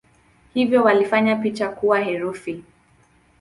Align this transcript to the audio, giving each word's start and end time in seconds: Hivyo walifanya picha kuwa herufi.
Hivyo 0.53 0.83
walifanya 0.83 1.35
picha 1.35 1.69
kuwa 1.69 1.99
herufi. 1.99 2.63